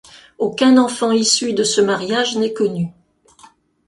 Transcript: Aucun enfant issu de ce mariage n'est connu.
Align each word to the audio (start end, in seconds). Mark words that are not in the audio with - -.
Aucun 0.39 0.77
enfant 0.79 1.11
issu 1.11 1.53
de 1.53 1.63
ce 1.63 1.79
mariage 1.79 2.35
n'est 2.35 2.53
connu. 2.53 2.89